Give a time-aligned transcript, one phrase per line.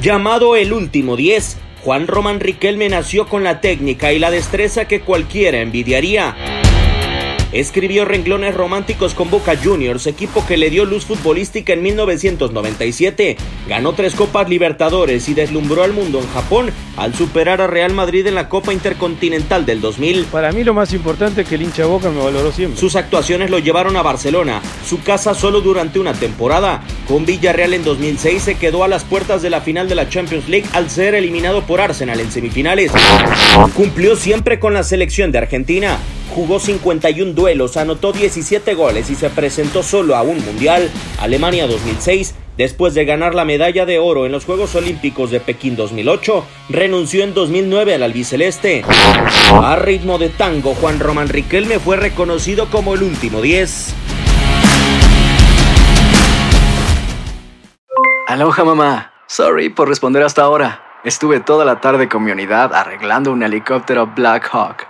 [0.00, 5.02] Llamado el último 10, Juan Román Riquelme nació con la técnica y la destreza que
[5.02, 6.49] cualquiera envidiaría.
[7.52, 13.36] Escribió renglones románticos con Boca Juniors, equipo que le dio luz futbolística en 1997.
[13.68, 18.24] Ganó tres Copas Libertadores y deslumbró al mundo en Japón al superar a Real Madrid
[18.28, 20.26] en la Copa Intercontinental del 2000.
[20.26, 22.78] Para mí lo más importante es que el hincha Boca me valoró siempre.
[22.78, 26.82] Sus actuaciones lo llevaron a Barcelona, su casa solo durante una temporada.
[27.08, 30.48] Con Villarreal en 2006 se quedó a las puertas de la final de la Champions
[30.48, 32.92] League al ser eliminado por Arsenal en semifinales.
[33.74, 35.98] Cumplió siempre con la selección de Argentina
[36.30, 42.34] jugó 51 duelos, anotó 17 goles y se presentó solo a un Mundial, Alemania 2006,
[42.56, 47.24] después de ganar la medalla de oro en los Juegos Olímpicos de Pekín 2008, renunció
[47.24, 48.84] en 2009 al albiceleste.
[49.50, 53.94] A ritmo de tango, Juan Román Riquelme fue reconocido como el último 10.
[58.28, 60.84] Aloha mamá, sorry por responder hasta ahora.
[61.02, 64.89] Estuve toda la tarde con mi unidad arreglando un helicóptero Black Hawk.